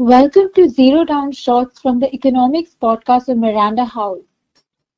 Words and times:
Welcome 0.00 0.52
to 0.54 0.68
Zero 0.68 1.04
Down 1.04 1.32
Shorts 1.32 1.80
from 1.80 1.98
the 1.98 2.14
Economics 2.14 2.76
podcast 2.80 3.28
of 3.28 3.36
Miranda 3.36 3.84
House. 3.84 4.22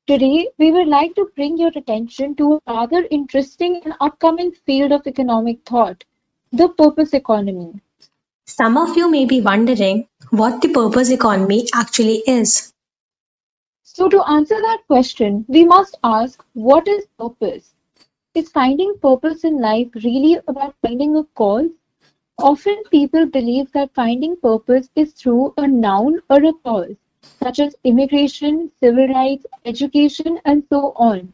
Today, 0.05 0.49
we 0.59 0.71
would 0.71 0.87
like 0.87 1.15
to 1.15 1.27
bring 1.35 1.57
your 1.57 1.71
attention 1.75 2.35
to 2.35 2.53
a 2.67 2.71
rather 2.71 3.07
interesting 3.09 3.81
and 3.83 3.95
upcoming 3.99 4.51
field 4.51 4.91
of 4.91 5.07
economic 5.07 5.65
thought 5.65 6.03
the 6.51 6.69
purpose 6.69 7.15
economy. 7.15 7.81
Some 8.45 8.77
of 8.77 8.95
you 8.95 9.09
may 9.09 9.25
be 9.25 9.41
wondering 9.41 10.07
what 10.29 10.61
the 10.61 10.69
purpose 10.71 11.09
economy 11.09 11.65
actually 11.73 12.21
is. 12.27 12.71
So, 13.81 14.07
to 14.07 14.21
answer 14.29 14.61
that 14.61 14.83
question, 14.85 15.45
we 15.47 15.65
must 15.65 15.97
ask 16.03 16.45
what 16.53 16.87
is 16.87 17.07
purpose? 17.17 17.73
Is 18.35 18.49
finding 18.49 18.99
purpose 19.01 19.43
in 19.43 19.59
life 19.59 19.87
really 19.95 20.37
about 20.47 20.75
finding 20.83 21.15
a 21.15 21.23
cause? 21.23 21.71
Often 22.41 22.83
people 22.91 23.25
believe 23.27 23.71
that 23.71 23.93
finding 23.93 24.35
purpose 24.35 24.89
is 24.95 25.13
through 25.13 25.53
a 25.57 25.67
noun 25.67 26.19
or 26.29 26.43
a 26.43 26.51
cause, 26.51 26.95
such 27.41 27.59
as 27.59 27.75
immigration, 27.83 28.71
civil 28.81 29.07
rights, 29.07 29.45
education, 29.63 30.39
and 30.43 30.63
so 30.67 30.91
on. 30.95 31.31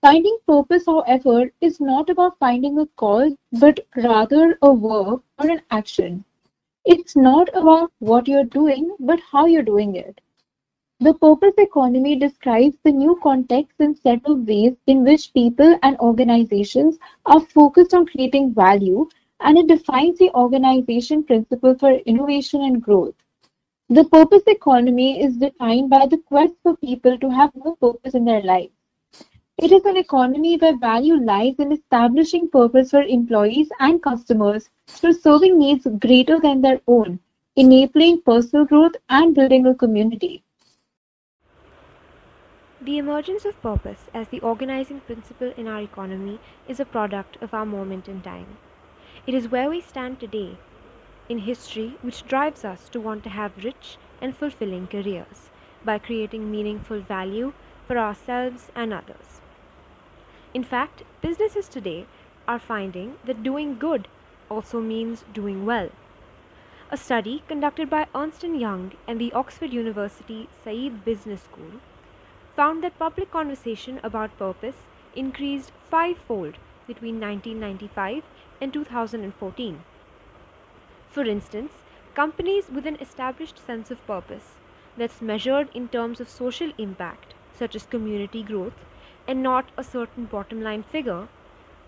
Finding 0.00 0.38
purpose, 0.46 0.86
however, 0.86 1.52
is 1.60 1.80
not 1.80 2.10
about 2.10 2.38
finding 2.38 2.78
a 2.78 2.86
cause, 2.96 3.34
but 3.52 3.86
rather 3.94 4.58
a 4.62 4.74
verb 4.74 5.22
or 5.38 5.50
an 5.50 5.60
action. 5.70 6.24
It's 6.84 7.14
not 7.14 7.48
about 7.54 7.92
what 7.98 8.26
you're 8.26 8.44
doing, 8.44 8.96
but 8.98 9.20
how 9.20 9.46
you're 9.46 9.62
doing 9.62 9.96
it. 9.96 10.20
The 11.00 11.14
purpose 11.14 11.54
economy 11.58 12.16
describes 12.16 12.78
the 12.82 12.92
new 12.92 13.20
context 13.22 13.80
and 13.80 13.98
set 13.98 14.22
of 14.24 14.48
ways 14.48 14.74
in 14.86 15.04
which 15.04 15.32
people 15.34 15.78
and 15.82 15.98
organizations 15.98 16.98
are 17.26 17.40
focused 17.40 17.92
on 17.92 18.06
creating 18.06 18.54
value, 18.54 19.08
and 19.42 19.58
it 19.58 19.66
defines 19.66 20.18
the 20.18 20.30
organization 20.34 21.24
principle 21.24 21.74
for 21.74 21.90
innovation 21.92 22.62
and 22.62 22.82
growth. 22.82 23.14
The 23.88 24.04
purpose 24.04 24.44
economy 24.46 25.22
is 25.22 25.36
defined 25.36 25.90
by 25.90 26.06
the 26.06 26.18
quest 26.18 26.54
for 26.62 26.76
people 26.76 27.18
to 27.18 27.28
have 27.30 27.54
more 27.54 27.76
purpose 27.76 28.14
in 28.14 28.24
their 28.24 28.42
lives. 28.42 28.72
It 29.58 29.70
is 29.70 29.84
an 29.84 29.96
economy 29.96 30.56
where 30.56 30.76
value 30.76 31.16
lies 31.16 31.56
in 31.58 31.72
establishing 31.72 32.48
purpose 32.48 32.90
for 32.90 33.02
employees 33.02 33.68
and 33.80 34.02
customers 34.02 34.70
through 34.86 35.12
serving 35.12 35.58
needs 35.58 35.86
greater 35.98 36.40
than 36.40 36.62
their 36.62 36.80
own, 36.86 37.20
enabling 37.56 38.22
personal 38.22 38.64
growth 38.64 38.96
and 39.08 39.34
building 39.34 39.66
a 39.66 39.74
community. 39.74 40.42
The 42.80 42.98
emergence 42.98 43.44
of 43.44 43.60
purpose 43.62 44.08
as 44.14 44.28
the 44.28 44.40
organizing 44.40 45.00
principle 45.00 45.52
in 45.56 45.68
our 45.68 45.82
economy 45.82 46.40
is 46.66 46.80
a 46.80 46.84
product 46.84 47.36
of 47.42 47.52
our 47.54 47.66
moment 47.66 48.08
in 48.08 48.22
time. 48.22 48.56
It 49.24 49.34
is 49.34 49.46
where 49.48 49.70
we 49.70 49.80
stand 49.80 50.18
today 50.18 50.56
in 51.28 51.38
history 51.38 51.94
which 52.02 52.26
drives 52.26 52.64
us 52.64 52.88
to 52.88 53.00
want 53.00 53.22
to 53.22 53.30
have 53.30 53.64
rich 53.64 53.96
and 54.20 54.36
fulfilling 54.36 54.88
careers 54.88 55.48
by 55.84 55.98
creating 55.98 56.50
meaningful 56.50 56.98
value 57.00 57.52
for 57.86 57.96
ourselves 57.96 58.72
and 58.74 58.92
others. 58.92 59.40
In 60.52 60.64
fact, 60.64 61.04
businesses 61.20 61.68
today 61.68 62.06
are 62.48 62.58
finding 62.58 63.14
that 63.24 63.44
doing 63.44 63.78
good 63.78 64.08
also 64.50 64.80
means 64.80 65.24
doing 65.32 65.64
well. 65.64 65.90
A 66.90 66.96
study 66.96 67.44
conducted 67.46 67.88
by 67.88 68.08
Ernst 68.16 68.42
& 68.42 68.42
Young 68.42 68.90
and 69.06 69.20
the 69.20 69.32
Oxford 69.34 69.72
University 69.72 70.48
Said 70.64 71.04
Business 71.04 71.42
School 71.42 71.80
found 72.56 72.82
that 72.82 72.98
public 72.98 73.30
conversation 73.30 74.00
about 74.02 74.36
purpose 74.36 74.88
increased 75.14 75.70
fivefold 75.88 76.56
between 76.88 77.20
1995 77.20 78.24
and 78.62 78.72
2014. 78.72 79.80
For 81.10 81.24
instance, 81.24 81.72
companies 82.14 82.68
with 82.70 82.86
an 82.86 82.98
established 83.06 83.58
sense 83.66 83.90
of 83.90 84.06
purpose 84.06 84.52
that's 84.96 85.20
measured 85.20 85.68
in 85.74 85.88
terms 85.88 86.20
of 86.20 86.28
social 86.28 86.72
impact, 86.78 87.34
such 87.58 87.74
as 87.74 87.92
community 87.94 88.42
growth, 88.42 88.86
and 89.26 89.42
not 89.42 89.70
a 89.76 89.84
certain 89.84 90.26
bottom 90.36 90.62
line 90.62 90.84
figure, 90.94 91.28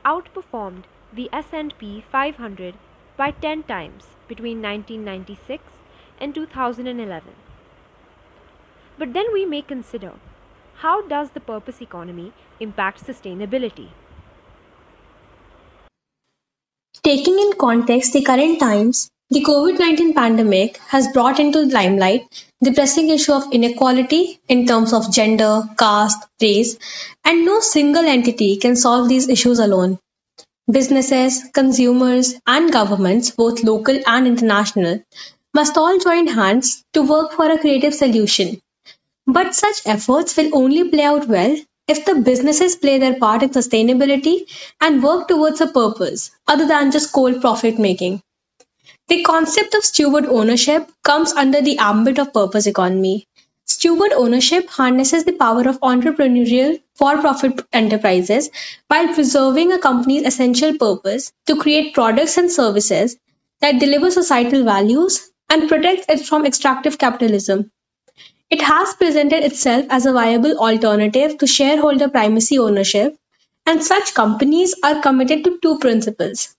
outperformed 0.05 0.85
the 1.13 1.31
S&P 1.33 2.05
500 2.11 2.75
by 3.17 3.31
10 3.31 3.63
times 3.65 4.05
between 4.29 4.63
1996 4.63 5.63
and 6.19 6.35
2011. 6.35 7.35
But 8.99 9.13
then 9.13 9.33
we 9.33 9.45
may 9.45 9.63
consider 9.63 10.13
how 10.77 11.07
does 11.07 11.31
the 11.31 11.41
purpose 11.41 11.81
economy 11.81 12.33
impact 12.61 13.05
sustainability? 13.07 13.91
Taking 17.05 17.39
in 17.39 17.53
context 17.53 18.13
the 18.13 18.23
current 18.23 18.59
times, 18.59 19.09
the 19.31 19.45
COVID 19.45 19.79
19 19.79 20.15
pandemic 20.15 20.79
has 20.89 21.07
brought 21.13 21.39
into 21.39 21.67
limelight 21.67 22.27
the 22.61 22.73
pressing 22.73 23.11
issue 23.11 23.33
of 23.33 23.53
inequality 23.53 24.41
in 24.49 24.67
terms 24.67 24.93
of 24.93 25.13
gender, 25.13 25.63
caste, 25.79 26.27
race, 26.43 26.77
and 27.25 27.45
no 27.45 27.61
single 27.61 28.05
entity 28.05 28.57
can 28.57 28.75
solve 28.75 29.09
these 29.09 29.29
issues 29.29 29.61
alone. 29.61 29.99
Businesses, 30.69 31.45
consumers, 31.53 32.35
and 32.47 32.73
governments, 32.73 33.31
both 33.31 33.63
local 33.63 34.01
and 34.07 34.27
international, 34.27 35.01
must 35.53 35.77
all 35.77 35.99
join 35.99 36.27
hands 36.27 36.83
to 36.95 37.03
work 37.03 37.33
for 37.33 37.51
a 37.51 37.59
creative 37.59 37.95
solution 37.95 38.61
but 39.27 39.55
such 39.55 39.81
efforts 39.87 40.37
will 40.37 40.51
only 40.55 40.89
play 40.91 41.03
out 41.03 41.27
well 41.29 41.57
if 41.89 42.05
the 42.05 42.17
businesses 42.17 42.77
play 42.77 42.99
their 42.99 43.19
part 43.19 43.43
in 43.43 43.51
sustainability 43.51 44.51
and 44.81 45.03
work 45.03 45.29
towards 45.29 45.61
a 45.61 45.67
purpose 45.67 46.31
other 46.47 46.67
than 46.67 46.91
just 46.91 47.13
cold 47.13 47.41
profit 47.41 47.79
making. 47.79 48.23
The 49.09 49.23
concept 49.23 49.75
of 49.75 49.85
steward 49.85 50.27
ownership 50.27 50.91
comes 51.03 51.33
under 51.33 51.63
the 51.63 51.79
ambit 51.79 52.19
of 52.19 52.35
purpose 52.35 52.67
economy. 52.67 53.27
Steward 53.65 54.13
ownership 54.13 54.69
harnesses 54.69 55.25
the 55.25 55.33
power 55.33 55.67
of 55.69 55.81
entrepreneurial 55.81 56.83
for 56.95 57.17
profit 57.19 57.67
enterprises 57.73 58.51
while 58.89 59.15
preserving 59.15 59.73
a 59.73 59.79
company's 59.79 60.27
essential 60.27 60.77
purpose 60.77 61.33
to 61.47 61.57
create 61.57 61.95
products 61.95 62.37
and 62.37 62.51
services 62.51 63.17
that 63.61 63.81
deliver 63.81 64.11
societal 64.11 64.65
values 64.65 65.31
and 65.49 65.69
protect 65.69 66.11
it 66.11 66.27
from 66.27 66.45
extractive 66.45 66.99
capitalism. 66.99 67.71
It 68.55 68.63
has 68.63 68.95
presented 68.95 69.43
itself 69.43 69.87
as 69.91 70.07
a 70.07 70.13
viable 70.13 70.57
alternative 70.59 71.39
to 71.39 71.47
shareholder 71.47 72.09
primacy 72.09 72.57
ownership, 72.57 73.17
and 73.67 73.83
such 73.83 74.15
companies 74.15 74.77
are 74.85 75.01
committed 75.03 75.43
to 75.43 75.59
two 75.61 75.79
principles. 75.81 76.55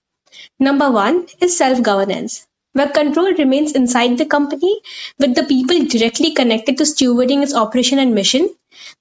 Number 0.58 0.90
one 0.90 1.26
is 1.40 1.56
self 1.56 1.80
governance, 1.80 2.46
where 2.74 2.90
control 2.90 3.32
remains 3.32 3.72
inside 3.72 4.18
the 4.18 4.26
company 4.26 4.82
with 5.18 5.34
the 5.34 5.44
people 5.44 5.86
directly 5.86 6.34
connected 6.34 6.76
to 6.76 6.84
stewarding 6.84 7.42
its 7.42 7.54
operation 7.54 7.98
and 7.98 8.14
mission. 8.14 8.54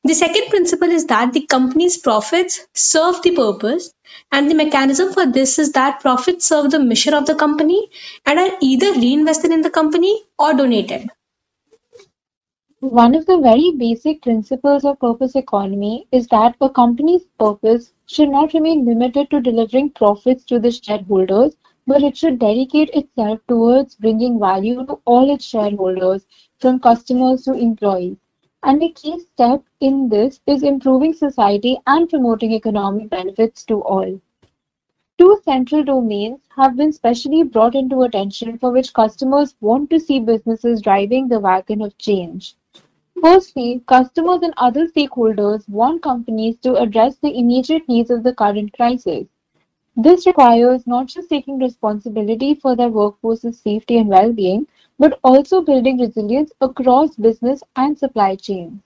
The 0.05 0.15
second 0.15 0.47
principle 0.49 0.89
is 0.89 1.05
that 1.07 1.33
the 1.33 1.45
company's 1.45 1.97
profits 1.97 2.65
serve 2.73 3.21
the 3.23 3.31
purpose, 3.31 3.93
and 4.31 4.49
the 4.49 4.55
mechanism 4.55 5.11
for 5.11 5.25
this 5.25 5.59
is 5.59 5.73
that 5.73 5.99
profits 5.99 6.45
serve 6.45 6.71
the 6.71 6.79
mission 6.79 7.13
of 7.13 7.25
the 7.25 7.35
company 7.35 7.89
and 8.25 8.39
are 8.39 8.57
either 8.61 8.93
reinvested 8.93 9.51
in 9.51 9.63
the 9.63 9.69
company 9.69 10.23
or 10.39 10.53
donated. 10.53 11.09
One 12.87 13.15
of 13.15 13.25
the 13.25 13.39
very 13.39 13.71
basic 13.71 14.21
principles 14.21 14.85
of 14.85 14.99
purpose 14.99 15.35
economy 15.35 16.07
is 16.11 16.27
that 16.27 16.55
a 16.61 16.69
company's 16.69 17.25
purpose 17.39 17.91
should 18.05 18.29
not 18.29 18.53
remain 18.53 18.85
limited 18.85 19.31
to 19.31 19.41
delivering 19.41 19.89
profits 19.89 20.45
to 20.45 20.59
the 20.59 20.69
shareholders, 20.69 21.57
but 21.87 22.03
it 22.03 22.15
should 22.15 22.37
dedicate 22.37 22.91
itself 22.91 23.39
towards 23.47 23.95
bringing 23.95 24.39
value 24.39 24.85
to 24.85 24.99
all 25.05 25.33
its 25.33 25.43
shareholders, 25.43 26.27
from 26.59 26.79
customers 26.79 27.43
to 27.45 27.53
employees. 27.53 28.17
And 28.61 28.83
a 28.83 28.91
key 28.91 29.19
step 29.19 29.63
in 29.79 30.07
this 30.07 30.39
is 30.45 30.61
improving 30.61 31.13
society 31.13 31.79
and 31.87 32.07
promoting 32.07 32.51
economic 32.51 33.09
benefits 33.09 33.65
to 33.65 33.81
all. 33.81 34.21
Two 35.17 35.41
central 35.43 35.83
domains 35.83 36.41
have 36.55 36.77
been 36.77 36.93
specially 36.93 37.41
brought 37.41 37.73
into 37.73 38.03
attention 38.03 38.59
for 38.59 38.69
which 38.69 38.93
customers 38.93 39.55
want 39.59 39.89
to 39.89 39.99
see 39.99 40.19
businesses 40.19 40.83
driving 40.83 41.27
the 41.27 41.39
wagon 41.39 41.81
of 41.81 41.97
change. 41.97 42.55
Firstly, 43.21 43.83
customers 43.87 44.41
and 44.43 44.53
other 44.57 44.87
stakeholders 44.87 45.67
want 45.67 46.01
companies 46.01 46.57
to 46.59 46.75
address 46.75 47.17
the 47.17 47.37
immediate 47.37 47.87
needs 47.89 48.09
of 48.09 48.23
the 48.23 48.33
current 48.33 48.73
crisis. 48.73 49.27
This 49.95 50.25
requires 50.25 50.85
not 50.85 51.07
just 51.07 51.29
taking 51.29 51.57
responsibility 51.57 52.53
for 52.53 52.75
their 52.75 52.89
workforce's 52.89 53.59
safety 53.59 53.97
and 53.97 54.09
well 54.09 54.31
being, 54.31 54.67
but 54.99 55.19
also 55.23 55.61
building 55.61 55.99
resilience 55.99 56.51
across 56.61 57.15
business 57.15 57.63
and 57.75 57.97
supply 57.97 58.35
chains. 58.35 58.81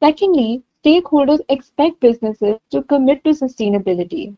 Secondly, 0.00 0.62
stakeholders 0.84 1.40
expect 1.48 2.00
businesses 2.00 2.58
to 2.70 2.82
commit 2.82 3.22
to 3.24 3.30
sustainability. 3.30 4.36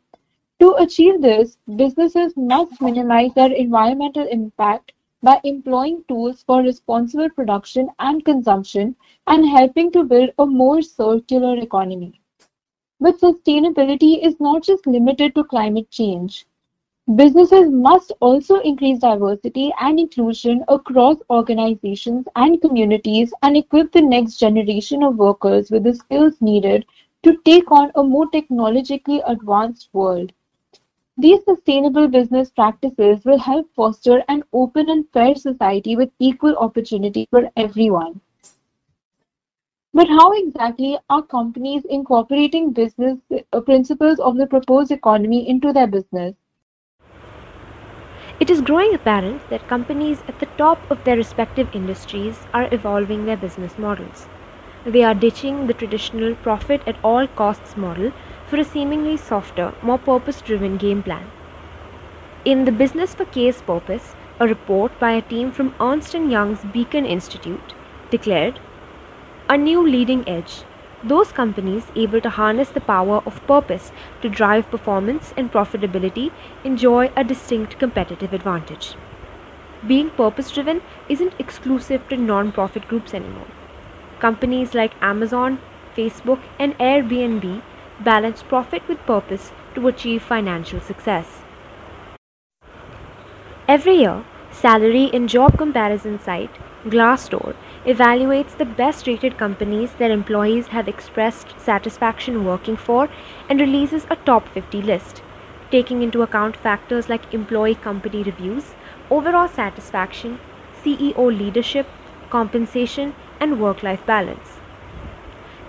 To 0.60 0.74
achieve 0.74 1.22
this, 1.22 1.56
businesses 1.76 2.36
must 2.36 2.80
minimize 2.80 3.32
their 3.34 3.52
environmental 3.52 4.26
impact 4.26 4.92
by 5.22 5.40
employing 5.44 6.04
tools 6.08 6.42
for 6.42 6.62
responsible 6.62 7.28
production 7.30 7.88
and 7.98 8.24
consumption 8.24 8.96
and 9.26 9.46
helping 9.48 9.90
to 9.92 10.04
build 10.04 10.30
a 10.38 10.46
more 10.46 10.82
circular 10.82 11.56
economy. 11.56 12.20
But 13.00 13.18
sustainability 13.20 14.24
is 14.24 14.38
not 14.40 14.62
just 14.62 14.86
limited 14.86 15.34
to 15.34 15.44
climate 15.44 15.90
change. 15.90 16.46
Businesses 17.14 17.70
must 17.70 18.12
also 18.20 18.60
increase 18.60 19.00
diversity 19.00 19.72
and 19.80 19.98
inclusion 19.98 20.64
across 20.68 21.16
organizations 21.28 22.26
and 22.36 22.60
communities 22.60 23.32
and 23.42 23.56
equip 23.56 23.92
the 23.92 24.02
next 24.02 24.36
generation 24.36 25.02
of 25.02 25.16
workers 25.16 25.70
with 25.70 25.84
the 25.84 25.94
skills 25.94 26.40
needed 26.40 26.86
to 27.24 27.36
take 27.44 27.70
on 27.72 27.90
a 27.96 28.02
more 28.02 28.30
technologically 28.30 29.20
advanced 29.26 29.88
world. 29.92 30.32
These 31.20 31.42
sustainable 31.44 32.06
business 32.06 32.48
practices 32.52 33.24
will 33.24 33.38
help 33.38 33.68
foster 33.74 34.22
an 34.28 34.44
open 34.52 34.88
and 34.88 35.04
fair 35.12 35.34
society 35.34 35.96
with 35.96 36.10
equal 36.20 36.54
opportunity 36.56 37.26
for 37.28 37.50
everyone. 37.56 38.20
But 39.92 40.06
how 40.06 40.30
exactly 40.30 40.96
are 41.10 41.22
companies 41.22 41.84
incorporating 41.86 42.72
business 42.72 43.18
uh, 43.52 43.60
principles 43.62 44.20
of 44.20 44.36
the 44.36 44.46
proposed 44.46 44.92
economy 44.92 45.48
into 45.48 45.72
their 45.72 45.88
business? 45.88 46.36
It 48.38 48.48
is 48.48 48.60
growing 48.60 48.94
apparent 48.94 49.42
that 49.50 49.66
companies 49.66 50.22
at 50.28 50.38
the 50.38 50.46
top 50.56 50.88
of 50.88 51.02
their 51.02 51.16
respective 51.16 51.74
industries 51.74 52.46
are 52.54 52.72
evolving 52.72 53.24
their 53.24 53.36
business 53.36 53.76
models. 53.76 54.28
They 54.84 55.02
are 55.02 55.14
ditching 55.14 55.66
the 55.66 55.74
traditional 55.74 56.36
profit 56.36 56.80
at 56.86 56.96
all 57.02 57.26
costs 57.26 57.76
model 57.76 58.12
for 58.48 58.56
a 58.56 58.64
seemingly 58.64 59.16
softer, 59.16 59.74
more 59.82 59.98
purpose 59.98 60.40
driven 60.40 60.76
game 60.76 61.02
plan. 61.02 61.30
In 62.44 62.64
The 62.64 62.72
Business 62.72 63.14
for 63.14 63.26
Case 63.26 63.60
Purpose, 63.60 64.14
a 64.40 64.48
report 64.48 64.98
by 64.98 65.12
a 65.12 65.22
team 65.22 65.52
from 65.52 65.74
Ernst 65.80 66.14
& 66.14 66.14
Young's 66.14 66.64
Beacon 66.64 67.04
Institute 67.04 67.74
declared 68.10 68.58
a 69.50 69.56
new 69.58 69.86
leading 69.86 70.26
edge 70.28 70.62
those 71.04 71.30
companies 71.30 71.84
able 71.94 72.20
to 72.20 72.30
harness 72.30 72.70
the 72.70 72.80
power 72.80 73.22
of 73.24 73.46
purpose 73.46 73.92
to 74.20 74.28
drive 74.28 74.70
performance 74.70 75.32
and 75.36 75.52
profitability 75.52 76.32
enjoy 76.64 77.10
a 77.16 77.22
distinct 77.22 77.78
competitive 77.78 78.32
advantage. 78.32 78.94
Being 79.86 80.10
purpose 80.10 80.50
driven 80.50 80.82
isn't 81.08 81.34
exclusive 81.38 82.08
to 82.08 82.16
non 82.16 82.50
profit 82.50 82.88
groups 82.88 83.14
anymore. 83.14 83.46
Companies 84.18 84.74
like 84.74 85.00
Amazon, 85.00 85.60
Facebook, 85.96 86.40
and 86.58 86.76
Airbnb 86.78 87.62
balance 88.00 88.42
profit 88.42 88.86
with 88.88 88.98
purpose 89.06 89.52
to 89.74 89.88
achieve 89.88 90.22
financial 90.22 90.80
success. 90.80 91.42
Every 93.66 93.96
year, 93.96 94.24
salary 94.50 95.10
and 95.12 95.28
job 95.28 95.58
comparison 95.58 96.18
site 96.20 96.50
Glassdoor 96.84 97.54
evaluates 97.84 98.56
the 98.56 98.64
best 98.64 99.06
rated 99.06 99.36
companies 99.36 99.92
their 99.94 100.12
employees 100.12 100.68
have 100.68 100.88
expressed 100.88 101.58
satisfaction 101.58 102.44
working 102.44 102.76
for 102.76 103.08
and 103.48 103.60
releases 103.60 104.06
a 104.10 104.16
top 104.16 104.48
50 104.48 104.82
list, 104.82 105.22
taking 105.70 106.02
into 106.02 106.22
account 106.22 106.56
factors 106.56 107.08
like 107.08 107.34
employee 107.34 107.74
company 107.74 108.22
reviews, 108.22 108.74
overall 109.10 109.48
satisfaction, 109.48 110.38
CEO 110.82 111.26
leadership, 111.36 111.86
compensation, 112.30 113.14
and 113.40 113.60
work 113.60 113.82
life 113.82 114.06
balance. 114.06 114.57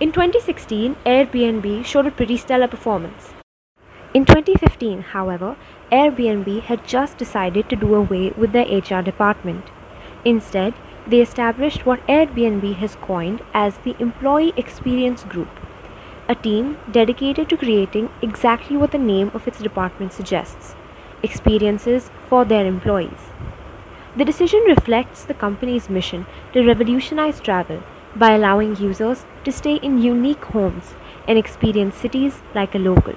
In 0.00 0.12
2016, 0.12 0.96
Airbnb 1.04 1.84
showed 1.84 2.06
a 2.06 2.10
pretty 2.10 2.38
stellar 2.38 2.66
performance. 2.68 3.34
In 4.14 4.24
2015, 4.24 5.02
however, 5.02 5.56
Airbnb 5.92 6.62
had 6.62 6.86
just 6.86 7.18
decided 7.18 7.68
to 7.68 7.76
do 7.76 7.94
away 7.94 8.30
with 8.30 8.52
their 8.52 8.64
HR 8.64 9.02
department. 9.02 9.66
Instead, 10.24 10.72
they 11.06 11.20
established 11.20 11.84
what 11.84 12.06
Airbnb 12.06 12.76
has 12.76 12.96
coined 13.02 13.42
as 13.52 13.76
the 13.76 13.94
Employee 13.98 14.54
Experience 14.56 15.24
Group, 15.24 15.50
a 16.30 16.34
team 16.34 16.78
dedicated 16.90 17.50
to 17.50 17.58
creating 17.58 18.08
exactly 18.22 18.78
what 18.78 18.92
the 18.92 19.06
name 19.12 19.30
of 19.34 19.46
its 19.46 19.58
department 19.58 20.14
suggests 20.14 20.74
experiences 21.22 22.10
for 22.26 22.46
their 22.46 22.64
employees. 22.64 23.32
The 24.16 24.24
decision 24.24 24.60
reflects 24.60 25.24
the 25.24 25.34
company's 25.34 25.90
mission 25.90 26.24
to 26.54 26.66
revolutionize 26.66 27.38
travel 27.38 27.82
by 28.16 28.32
allowing 28.32 28.76
users 28.76 29.24
to 29.44 29.52
stay 29.52 29.76
in 29.76 30.02
unique 30.02 30.44
homes 30.46 30.94
and 31.28 31.38
experience 31.38 31.96
cities 31.96 32.40
like 32.54 32.74
a 32.74 32.78
local. 32.78 33.14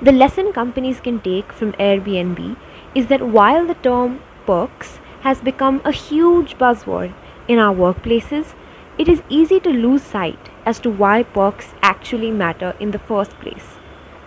The 0.00 0.12
lesson 0.12 0.52
companies 0.52 1.00
can 1.00 1.20
take 1.20 1.52
from 1.52 1.72
Airbnb 1.72 2.56
is 2.94 3.06
that 3.06 3.28
while 3.28 3.66
the 3.66 3.74
term 3.74 4.20
perks 4.46 4.98
has 5.22 5.40
become 5.40 5.80
a 5.84 5.92
huge 5.92 6.58
buzzword 6.58 7.14
in 7.48 7.58
our 7.58 7.74
workplaces, 7.74 8.54
it 8.98 9.08
is 9.08 9.22
easy 9.28 9.58
to 9.60 9.70
lose 9.70 10.02
sight 10.02 10.50
as 10.64 10.78
to 10.80 10.90
why 10.90 11.22
perks 11.22 11.74
actually 11.82 12.30
matter 12.30 12.74
in 12.78 12.90
the 12.90 12.98
first 12.98 13.32
place. 13.40 13.76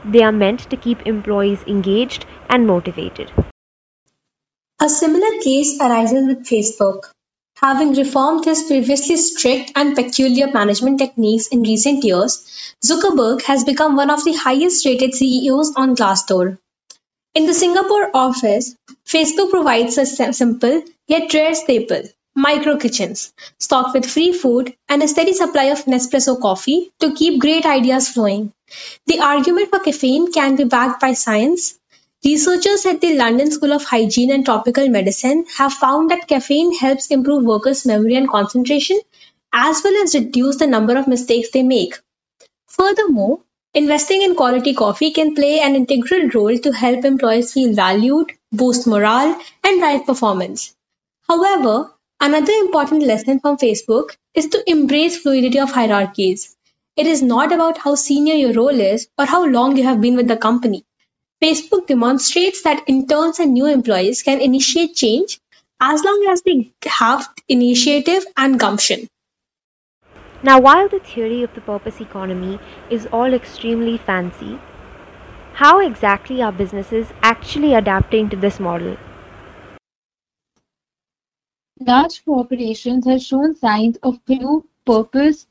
They 0.03 0.23
are 0.23 0.31
meant 0.31 0.69
to 0.69 0.77
keep 0.77 1.05
employees 1.05 1.63
engaged 1.67 2.25
and 2.49 2.65
motivated. 2.65 3.31
A 4.81 4.89
similar 4.89 5.41
case 5.43 5.79
arises 5.79 6.27
with 6.27 6.45
Facebook. 6.47 7.11
Having 7.61 7.95
reformed 7.95 8.45
his 8.45 8.63
previously 8.63 9.17
strict 9.17 9.73
and 9.75 9.93
peculiar 9.93 10.49
management 10.49 10.97
techniques 10.97 11.47
in 11.47 11.61
recent 11.61 12.05
years, 12.05 12.73
Zuckerberg 12.81 13.41
has 13.41 13.65
become 13.65 13.97
one 13.97 14.09
of 14.09 14.23
the 14.23 14.31
highest 14.31 14.85
rated 14.85 15.13
CEOs 15.13 15.73
on 15.75 15.93
Glassdoor. 15.93 16.57
In 17.35 17.47
the 17.47 17.53
Singapore 17.53 18.11
office, 18.13 18.75
Facebook 19.05 19.49
provides 19.49 19.97
a 19.97 20.05
simple 20.05 20.83
yet 21.07 21.33
rare 21.33 21.53
staple, 21.53 22.03
micro 22.33 22.77
kitchens, 22.77 23.33
stocked 23.59 23.93
with 23.93 24.09
free 24.09 24.31
food 24.31 24.73
and 24.87 25.03
a 25.03 25.07
steady 25.09 25.33
supply 25.33 25.65
of 25.65 25.83
Nespresso 25.83 26.39
coffee 26.39 26.91
to 27.01 27.13
keep 27.13 27.41
great 27.41 27.65
ideas 27.65 28.07
flowing. 28.07 28.53
The 29.07 29.19
argument 29.19 29.69
for 29.69 29.79
caffeine 29.79 30.31
can 30.31 30.55
be 30.55 30.63
backed 30.63 31.01
by 31.01 31.11
science. 31.11 31.77
Researchers 32.23 32.85
at 32.85 33.01
the 33.01 33.15
London 33.15 33.51
School 33.51 33.73
of 33.73 33.83
Hygiene 33.83 34.31
and 34.31 34.45
Tropical 34.45 34.87
Medicine 34.89 35.45
have 35.57 35.73
found 35.73 36.11
that 36.11 36.27
caffeine 36.27 36.73
helps 36.77 37.07
improve 37.07 37.43
workers' 37.43 37.85
memory 37.85 38.15
and 38.15 38.29
concentration, 38.29 38.99
as 39.51 39.81
well 39.83 40.03
as 40.03 40.15
reduce 40.15 40.57
the 40.57 40.67
number 40.67 40.95
of 40.95 41.07
mistakes 41.07 41.49
they 41.51 41.63
make. 41.63 41.99
Furthermore, 42.67 43.41
Investing 43.75 44.23
in 44.23 44.33
quality 44.33 44.73
coffee 44.73 45.11
can 45.11 45.35
play 45.35 45.59
an 45.59 45.75
integral 45.75 46.27
role 46.29 46.57
to 46.57 46.71
help 46.71 47.05
employees 47.05 47.53
feel 47.53 47.75
valued, 47.75 48.31
boost 48.51 48.87
morale, 48.87 49.39
and 49.63 49.79
drive 49.79 50.07
performance. 50.07 50.75
However, 51.27 51.93
another 52.19 52.51
important 52.53 53.03
lesson 53.03 53.39
from 53.39 53.57
Facebook 53.57 54.17
is 54.33 54.47
to 54.47 54.63
embrace 54.67 55.19
fluidity 55.19 55.59
of 55.59 55.71
hierarchies. 55.71 56.57
It 56.95 57.05
is 57.05 57.21
not 57.21 57.51
about 57.51 57.77
how 57.77 57.93
senior 57.93 58.33
your 58.33 58.53
role 58.53 58.69
is 58.69 59.07
or 59.19 59.25
how 59.25 59.45
long 59.45 59.77
you 59.77 59.83
have 59.83 60.01
been 60.01 60.15
with 60.15 60.27
the 60.27 60.37
company. 60.37 60.83
Facebook 61.41 61.87
demonstrates 61.87 62.63
that 62.63 62.83
interns 62.87 63.39
and 63.39 63.53
new 63.53 63.65
employees 63.65 64.23
can 64.23 64.41
initiate 64.41 64.95
change 64.95 65.39
as 65.79 66.03
long 66.03 66.27
as 66.29 66.41
they 66.41 66.73
have 66.85 67.29
initiative 67.47 68.25
and 68.35 68.59
gumption. 68.59 69.07
Now, 70.43 70.59
while 70.59 70.89
the 70.89 70.99
theory 70.99 71.43
of 71.43 71.53
the 71.53 71.61
purpose 71.61 72.01
economy 72.01 72.59
is 72.89 73.07
all 73.13 73.33
extremely 73.33 73.97
fancy, 73.97 74.59
how 75.53 75.79
exactly 75.79 76.41
are 76.41 76.51
businesses 76.51 77.07
actually 77.21 77.73
adapting 77.73 78.29
to 78.29 78.35
this 78.35 78.59
model? 78.59 78.97
Large 81.79 82.25
corporations 82.25 83.05
have 83.05 83.21
shown 83.21 83.55
signs 83.55 83.95
of 84.03 84.19
new 84.27 84.67
purpose 84.85 85.47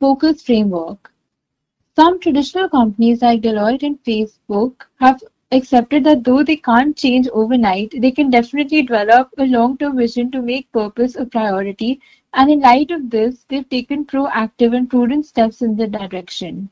focused 0.00 0.46
framework. 0.46 1.11
Some 1.94 2.20
traditional 2.20 2.68
companies 2.70 3.20
like 3.22 3.42
Deloitte 3.42 3.82
and 3.82 4.02
Facebook 4.02 4.86
have 4.98 5.22
accepted 5.50 6.04
that 6.04 6.24
though 6.24 6.42
they 6.42 6.56
can't 6.56 6.96
change 6.96 7.28
overnight, 7.28 7.94
they 8.00 8.10
can 8.10 8.30
definitely 8.30 8.82
develop 8.82 9.28
a 9.36 9.44
long 9.44 9.76
term 9.76 9.96
vision 9.96 10.30
to 10.30 10.40
make 10.40 10.72
purpose 10.72 11.16
a 11.16 11.26
priority 11.26 12.00
and 12.34 12.50
in 12.50 12.60
light 12.60 12.90
of 12.90 13.10
this, 13.10 13.44
they've 13.48 13.68
taken 13.68 14.06
proactive 14.06 14.74
and 14.74 14.88
prudent 14.88 15.26
steps 15.26 15.60
in 15.60 15.76
the 15.76 15.86
direction. 15.86 16.70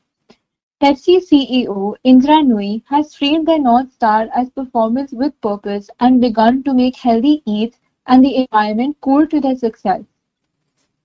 Pepsi 0.81 1.17
CEO 1.19 1.95
Indra 2.03 2.37
Nooyi 2.37 2.81
has 2.87 3.13
framed 3.13 3.47
their 3.47 3.59
North 3.59 3.93
Star 3.93 4.27
as 4.33 4.49
performance 4.49 5.11
with 5.11 5.39
purpose 5.41 5.87
and 5.99 6.19
begun 6.19 6.63
to 6.63 6.73
make 6.73 6.95
healthy 6.95 7.43
eats 7.45 7.79
and 8.07 8.25
the 8.25 8.37
environment 8.37 8.99
core 9.01 9.27
to 9.27 9.39
their 9.39 9.55
success. 9.55 10.01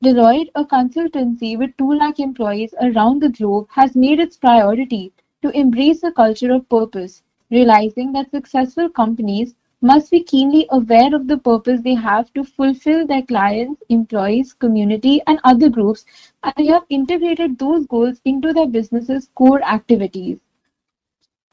Deloitte, 0.04 0.50
a 0.54 0.62
consultancy 0.62 1.58
with 1.58 1.74
2 1.78 1.94
lakh 1.94 2.20
employees 2.20 2.74
around 2.82 3.22
the 3.22 3.30
globe, 3.30 3.66
has 3.70 3.96
made 3.96 4.20
its 4.20 4.36
priority 4.36 5.10
to 5.40 5.48
embrace 5.50 6.02
a 6.02 6.12
culture 6.12 6.52
of 6.52 6.68
purpose, 6.68 7.22
realizing 7.50 8.12
that 8.12 8.30
successful 8.30 8.90
companies 8.90 9.54
must 9.80 10.10
be 10.10 10.22
keenly 10.22 10.66
aware 10.70 11.14
of 11.14 11.26
the 11.28 11.38
purpose 11.38 11.80
they 11.80 11.94
have 11.94 12.30
to 12.34 12.44
fulfill 12.44 13.06
their 13.06 13.22
clients, 13.22 13.82
employees, 13.88 14.52
community, 14.52 15.22
and 15.26 15.40
other 15.44 15.70
groups, 15.70 16.04
and 16.42 16.52
they 16.58 16.66
have 16.66 16.84
integrated 16.90 17.58
those 17.58 17.86
goals 17.86 18.20
into 18.26 18.52
their 18.52 18.66
business's 18.66 19.30
core 19.34 19.62
activities. 19.62 20.38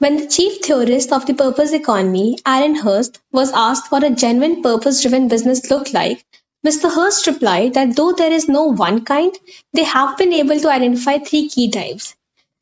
When 0.00 0.18
the 0.18 0.26
chief 0.26 0.60
theorist 0.60 1.12
of 1.12 1.24
the 1.24 1.34
purpose 1.34 1.72
economy, 1.72 2.36
Aaron 2.46 2.74
Hurst, 2.74 3.20
was 3.32 3.52
asked 3.52 3.90
what 3.90 4.04
a 4.04 4.10
genuine 4.10 4.62
purpose 4.62 5.00
driven 5.00 5.28
business 5.28 5.70
looked 5.70 5.94
like, 5.94 6.26
Mr. 6.66 6.90
Hurst 6.90 7.26
replied 7.26 7.74
that 7.74 7.94
though 7.94 8.12
there 8.12 8.32
is 8.32 8.48
no 8.48 8.64
one 8.72 9.04
kind, 9.04 9.38
they 9.74 9.84
have 9.84 10.16
been 10.16 10.32
able 10.32 10.58
to 10.58 10.70
identify 10.70 11.18
three 11.18 11.48
key 11.48 11.70
types. 11.70 12.16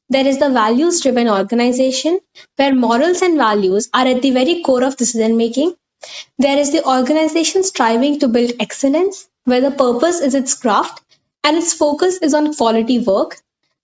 There 0.09 0.27
is 0.27 0.39
the 0.39 0.51
values 0.51 1.01
driven 1.01 1.29
organization 1.29 2.21
where 2.57 2.75
morals 2.75 3.23
and 3.23 3.39
values 3.39 3.89
are 3.95 4.07
at 4.07 4.21
the 4.21 4.33
very 4.33 4.63
core 4.63 4.83
of 4.85 4.97
decision 4.97 5.37
making. 5.37 5.75
There 6.39 6.59
is 6.59 6.73
the 6.73 6.85
organization 6.85 7.63
striving 7.65 8.19
to 8.19 8.29
build 8.29 8.53
excellence 8.61 9.29
where 9.45 9.61
the 9.61 9.71
purpose 9.71 10.21
is 10.21 10.35
its 10.35 10.55
craft 10.55 11.03
and 11.45 11.57
its 11.57 11.73
focus 11.73 12.19
is 12.19 12.35
on 12.35 12.55
quality 12.55 12.99
work. 12.99 13.41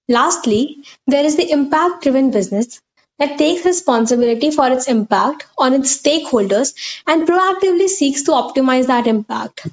Lastly, 0.08 0.84
there 1.06 1.24
is 1.24 1.36
the 1.36 1.50
impact 1.50 2.02
driven 2.02 2.30
business 2.32 2.80
that 3.18 3.38
takes 3.38 3.64
responsibility 3.64 4.50
for 4.50 4.68
its 4.70 4.88
impact 4.88 5.46
on 5.56 5.74
its 5.74 5.96
stakeholders 6.02 6.74
and 7.06 7.26
proactively 7.26 7.88
seeks 7.88 8.22
to 8.24 8.32
optimize 8.32 8.88
that 8.88 9.06
impact. 9.06 9.68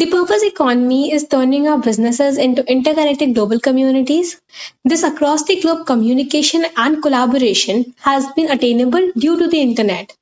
The 0.00 0.06
purpose 0.06 0.42
economy 0.42 1.12
is 1.12 1.28
turning 1.28 1.68
our 1.68 1.78
businesses 1.78 2.38
into 2.38 2.68
interconnected 2.68 3.36
global 3.36 3.60
communities. 3.60 4.40
This 4.84 5.04
across 5.04 5.44
the 5.44 5.60
globe 5.60 5.86
communication 5.86 6.64
and 6.76 7.00
collaboration 7.00 7.94
has 8.00 8.26
been 8.32 8.50
attainable 8.50 9.12
due 9.16 9.38
to 9.38 9.46
the 9.46 9.60
internet. 9.60 10.16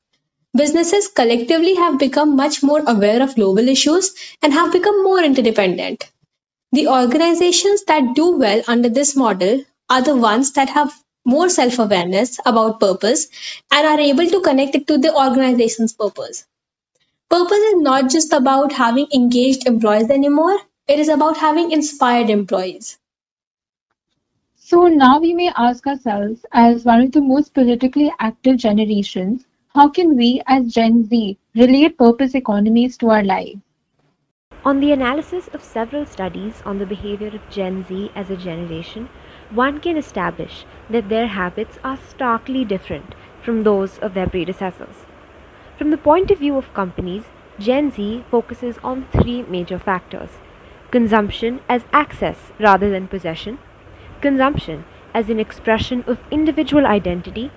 Businesses 0.54 1.08
collectively 1.08 1.76
have 1.76 1.98
become 1.98 2.36
much 2.36 2.62
more 2.62 2.82
aware 2.86 3.22
of 3.22 3.36
global 3.36 3.66
issues 3.68 4.14
and 4.42 4.52
have 4.52 4.72
become 4.72 5.02
more 5.02 5.22
interdependent. 5.22 6.10
The 6.72 6.88
organizations 6.88 7.84
that 7.84 8.14
do 8.14 8.36
well 8.36 8.62
under 8.68 8.90
this 8.90 9.16
model 9.16 9.64
are 9.88 10.02
the 10.02 10.16
ones 10.16 10.52
that 10.54 10.68
have 10.70 10.92
more 11.24 11.48
self 11.48 11.78
awareness 11.78 12.40
about 12.44 12.80
purpose 12.80 13.28
and 13.72 13.86
are 13.86 14.00
able 14.00 14.26
to 14.26 14.40
connect 14.42 14.74
it 14.74 14.88
to 14.88 14.98
the 14.98 15.14
organization's 15.14 15.94
purpose. 15.94 16.44
Purpose 17.30 17.58
is 17.58 17.82
not 17.82 18.08
just 18.08 18.32
about 18.32 18.72
having 18.72 19.06
engaged 19.14 19.66
employees 19.66 20.08
anymore, 20.08 20.58
it 20.86 20.98
is 20.98 21.08
about 21.08 21.36
having 21.36 21.72
inspired 21.72 22.30
employees. 22.30 22.98
So 24.56 24.86
now 24.86 25.20
we 25.20 25.34
may 25.34 25.50
ask 25.54 25.86
ourselves, 25.86 26.46
as 26.52 26.86
one 26.86 27.02
of 27.02 27.12
the 27.12 27.20
most 27.20 27.52
politically 27.52 28.10
active 28.18 28.56
generations, 28.56 29.44
how 29.74 29.90
can 29.90 30.16
we 30.16 30.40
as 30.46 30.72
Gen 30.72 31.04
Z 31.04 31.36
relate 31.54 31.98
purpose 31.98 32.34
economies 32.34 32.96
to 32.96 33.10
our 33.10 33.22
lives? 33.22 33.60
On 34.64 34.80
the 34.80 34.92
analysis 34.92 35.48
of 35.48 35.62
several 35.62 36.06
studies 36.06 36.62
on 36.64 36.78
the 36.78 36.86
behavior 36.86 37.28
of 37.28 37.50
Gen 37.50 37.84
Z 37.86 38.10
as 38.14 38.30
a 38.30 38.36
generation, 38.36 39.10
one 39.50 39.80
can 39.80 39.98
establish 39.98 40.64
that 40.88 41.10
their 41.10 41.26
habits 41.26 41.78
are 41.84 41.98
starkly 42.08 42.64
different 42.64 43.14
from 43.42 43.64
those 43.64 43.98
of 43.98 44.14
their 44.14 44.26
predecessors. 44.26 45.04
From 45.78 45.90
the 45.90 45.96
point 45.96 46.32
of 46.32 46.40
view 46.40 46.56
of 46.56 46.74
companies, 46.74 47.26
Gen 47.60 47.92
Z 47.92 48.24
focuses 48.32 48.78
on 48.82 49.06
three 49.12 49.42
major 49.42 49.78
factors 49.78 50.30
consumption 50.90 51.60
as 51.68 51.84
access 51.92 52.50
rather 52.58 52.90
than 52.90 53.06
possession, 53.06 53.58
consumption 54.20 54.84
as 55.14 55.30
an 55.30 55.38
expression 55.38 56.02
of 56.08 56.18
individual 56.32 56.84
identity, 56.84 57.52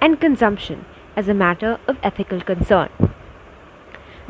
and 0.00 0.20
consumption 0.20 0.84
as 1.16 1.26
a 1.26 1.34
matter 1.34 1.80
of 1.88 1.98
ethical 2.04 2.40
concern. 2.40 2.88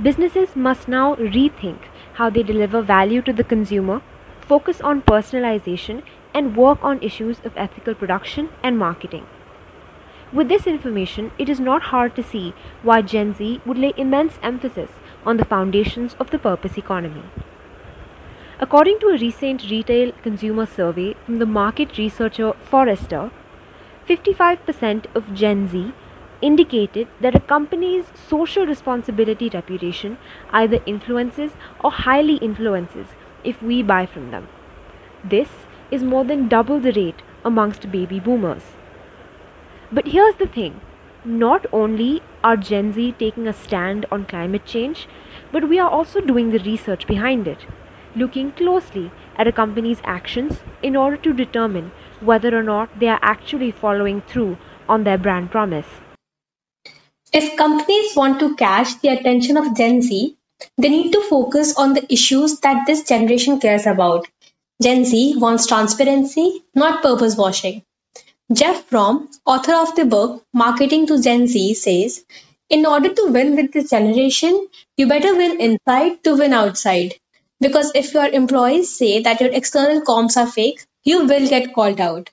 Businesses 0.00 0.56
must 0.56 0.88
now 0.88 1.14
rethink 1.16 1.90
how 2.14 2.30
they 2.30 2.42
deliver 2.42 2.80
value 2.80 3.20
to 3.20 3.34
the 3.34 3.44
consumer, 3.44 4.00
focus 4.40 4.80
on 4.80 5.02
personalization, 5.02 6.02
and 6.32 6.56
work 6.56 6.82
on 6.82 7.02
issues 7.02 7.40
of 7.44 7.52
ethical 7.56 7.94
production 7.94 8.48
and 8.62 8.78
marketing. 8.78 9.26
With 10.32 10.48
this 10.48 10.66
information, 10.68 11.32
it 11.38 11.48
is 11.48 11.58
not 11.58 11.82
hard 11.82 12.14
to 12.14 12.22
see 12.22 12.54
why 12.82 13.02
Gen 13.02 13.34
Z 13.34 13.60
would 13.66 13.78
lay 13.78 13.92
immense 13.96 14.38
emphasis 14.44 14.90
on 15.26 15.38
the 15.38 15.44
foundations 15.44 16.14
of 16.20 16.30
the 16.30 16.38
purpose 16.38 16.78
economy. 16.78 17.24
According 18.60 19.00
to 19.00 19.08
a 19.08 19.18
recent 19.18 19.68
retail 19.68 20.12
consumer 20.22 20.66
survey 20.66 21.14
from 21.24 21.40
the 21.40 21.46
market 21.46 21.98
researcher 21.98 22.52
Forrester, 22.62 23.32
55% 24.08 25.06
of 25.16 25.34
Gen 25.34 25.66
Z 25.66 25.92
indicated 26.40 27.08
that 27.20 27.34
a 27.34 27.40
company's 27.40 28.04
social 28.14 28.66
responsibility 28.66 29.50
reputation 29.52 30.16
either 30.50 30.78
influences 30.86 31.52
or 31.82 31.90
highly 31.90 32.36
influences 32.36 33.08
if 33.42 33.60
we 33.60 33.82
buy 33.82 34.06
from 34.06 34.30
them. 34.30 34.46
This 35.24 35.66
is 35.90 36.04
more 36.04 36.24
than 36.24 36.48
double 36.48 36.78
the 36.78 36.92
rate 36.92 37.22
amongst 37.44 37.90
baby 37.90 38.20
boomers. 38.20 38.76
But 39.92 40.06
here's 40.06 40.36
the 40.36 40.46
thing 40.46 40.80
not 41.24 41.66
only 41.72 42.22
are 42.44 42.56
Gen 42.56 42.92
Z 42.92 43.14
taking 43.18 43.48
a 43.48 43.52
stand 43.52 44.06
on 44.12 44.24
climate 44.24 44.64
change, 44.64 45.08
but 45.50 45.68
we 45.68 45.80
are 45.80 45.90
also 45.90 46.20
doing 46.20 46.50
the 46.50 46.60
research 46.60 47.08
behind 47.08 47.48
it, 47.48 47.66
looking 48.14 48.52
closely 48.52 49.10
at 49.36 49.48
a 49.48 49.52
company's 49.52 50.00
actions 50.04 50.60
in 50.80 50.94
order 50.94 51.16
to 51.16 51.32
determine 51.32 51.90
whether 52.20 52.56
or 52.56 52.62
not 52.62 53.00
they 53.00 53.08
are 53.08 53.18
actually 53.20 53.72
following 53.72 54.20
through 54.22 54.56
on 54.88 55.02
their 55.02 55.18
brand 55.18 55.50
promise. 55.50 55.88
If 57.32 57.56
companies 57.56 58.14
want 58.14 58.38
to 58.40 58.54
catch 58.54 59.00
the 59.00 59.08
attention 59.08 59.56
of 59.56 59.76
Gen 59.76 60.02
Z, 60.02 60.36
they 60.78 60.88
need 60.88 61.12
to 61.12 61.22
focus 61.22 61.76
on 61.76 61.94
the 61.94 62.12
issues 62.12 62.60
that 62.60 62.86
this 62.86 63.02
generation 63.02 63.58
cares 63.58 63.86
about. 63.86 64.28
Gen 64.80 65.04
Z 65.04 65.36
wants 65.38 65.66
transparency, 65.66 66.62
not 66.74 67.02
purpose 67.02 67.36
washing. 67.36 67.82
Jeff 68.52 68.86
Fromm, 68.86 69.30
author 69.46 69.74
of 69.74 69.94
the 69.94 70.04
book 70.04 70.44
Marketing 70.52 71.06
to 71.06 71.22
Gen 71.22 71.46
Z, 71.46 71.74
says 71.74 72.24
In 72.68 72.84
order 72.84 73.14
to 73.14 73.26
win 73.30 73.54
with 73.54 73.70
this 73.70 73.90
generation, 73.90 74.66
you 74.96 75.06
better 75.06 75.36
win 75.36 75.60
inside 75.60 76.24
to 76.24 76.34
win 76.34 76.52
outside. 76.52 77.14
Because 77.60 77.92
if 77.94 78.12
your 78.12 78.26
employees 78.26 78.92
say 78.92 79.22
that 79.22 79.40
your 79.40 79.52
external 79.52 80.00
comms 80.00 80.36
are 80.36 80.50
fake, 80.50 80.84
you 81.04 81.26
will 81.26 81.48
get 81.48 81.72
called 81.74 82.00
out. 82.00 82.30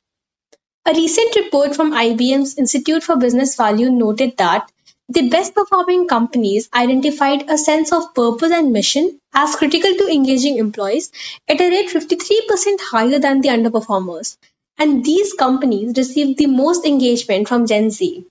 A 0.87 0.93
recent 0.93 1.35
report 1.35 1.75
from 1.75 1.93
IBM's 1.93 2.57
Institute 2.57 3.03
for 3.03 3.15
Business 3.15 3.55
Value 3.55 3.91
noted 3.91 4.37
that 4.37 4.71
the 5.09 5.29
best 5.29 5.53
performing 5.53 6.07
companies 6.07 6.67
identified 6.73 7.47
a 7.47 7.59
sense 7.59 7.93
of 7.93 8.15
purpose 8.15 8.51
and 8.51 8.73
mission 8.73 9.21
as 9.35 9.55
critical 9.55 9.93
to 9.93 10.11
engaging 10.11 10.57
employees 10.57 11.11
at 11.47 11.61
a 11.61 11.69
rate 11.69 11.89
53% 11.89 12.81
higher 12.81 13.19
than 13.19 13.41
the 13.41 13.49
underperformers 13.49 14.35
and 14.77 15.03
these 15.03 15.33
companies 15.33 15.93
receive 15.97 16.37
the 16.37 16.47
most 16.47 16.85
engagement 16.85 17.47
from 17.47 17.65
Gen 17.65 17.89
Z. 17.89 18.25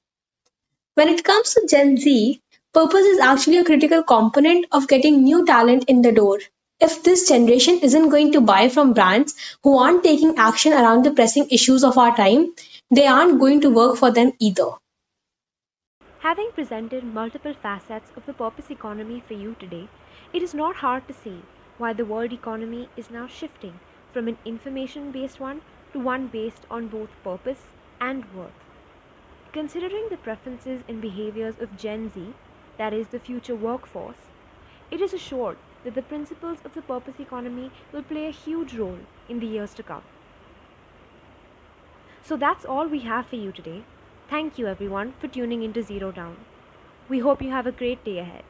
When 0.94 1.08
it 1.08 1.24
comes 1.24 1.54
to 1.54 1.66
Gen 1.68 1.96
Z, 1.96 2.40
purpose 2.72 3.04
is 3.04 3.18
actually 3.18 3.58
a 3.58 3.64
critical 3.64 4.02
component 4.02 4.66
of 4.72 4.88
getting 4.88 5.24
new 5.24 5.44
talent 5.44 5.84
in 5.88 6.02
the 6.02 6.12
door. 6.12 6.38
If 6.80 7.02
this 7.02 7.28
generation 7.28 7.80
isn't 7.80 8.10
going 8.10 8.32
to 8.32 8.40
buy 8.40 8.68
from 8.68 8.92
brands 8.92 9.34
who 9.62 9.78
aren't 9.78 10.04
taking 10.04 10.38
action 10.38 10.72
around 10.72 11.04
the 11.04 11.10
pressing 11.10 11.48
issues 11.50 11.82
of 11.82 11.98
our 11.98 12.14
time, 12.14 12.54
they 12.90 13.06
aren't 13.06 13.40
going 13.40 13.60
to 13.62 13.70
work 13.70 13.96
for 13.96 14.10
them 14.10 14.32
either. 14.38 14.70
Having 16.18 16.50
presented 16.54 17.04
multiple 17.04 17.54
facets 17.54 18.10
of 18.16 18.26
the 18.26 18.32
purpose 18.32 18.70
economy 18.70 19.22
for 19.26 19.34
you 19.34 19.56
today, 19.58 19.88
it 20.32 20.42
is 20.42 20.54
not 20.54 20.76
hard 20.76 21.06
to 21.08 21.14
see 21.14 21.42
why 21.78 21.92
the 21.92 22.04
world 22.04 22.32
economy 22.32 22.88
is 22.96 23.10
now 23.10 23.26
shifting 23.26 23.80
from 24.12 24.28
an 24.28 24.36
information 24.44 25.12
based 25.12 25.40
one 25.40 25.60
to 25.92 25.98
one 25.98 26.26
based 26.26 26.66
on 26.70 26.88
both 26.88 27.10
purpose 27.22 27.62
and 28.00 28.24
worth. 28.34 28.52
Considering 29.52 30.08
the 30.10 30.16
preferences 30.16 30.82
and 30.88 31.00
behaviors 31.00 31.58
of 31.58 31.76
Gen 31.76 32.10
Z, 32.12 32.34
that 32.78 32.92
is 32.92 33.08
the 33.08 33.18
future 33.18 33.54
workforce, 33.54 34.26
it 34.90 35.00
is 35.00 35.12
assured 35.12 35.56
that 35.84 35.94
the 35.94 36.02
principles 36.02 36.58
of 36.64 36.74
the 36.74 36.82
purpose 36.82 37.20
economy 37.20 37.70
will 37.92 38.02
play 38.02 38.26
a 38.26 38.30
huge 38.32 38.74
role 38.74 38.98
in 39.28 39.40
the 39.40 39.46
years 39.46 39.74
to 39.74 39.82
come. 39.82 40.02
So 42.22 42.36
that's 42.36 42.64
all 42.64 42.88
we 42.88 43.00
have 43.00 43.26
for 43.26 43.36
you 43.36 43.52
today. 43.52 43.84
Thank 44.28 44.58
you 44.58 44.66
everyone 44.66 45.14
for 45.20 45.28
tuning 45.28 45.62
into 45.62 45.82
Zero 45.82 46.10
Down. 46.10 46.36
We 47.08 47.20
hope 47.20 47.40
you 47.40 47.50
have 47.50 47.66
a 47.66 47.72
great 47.72 48.04
day 48.04 48.18
ahead. 48.18 48.42